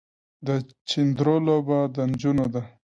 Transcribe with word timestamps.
د 0.47 0.49
چيندرو 0.89 1.35
لوبه 1.47 1.79
د 1.95 1.97
نجونو 2.09 2.45
ده. 2.53 2.61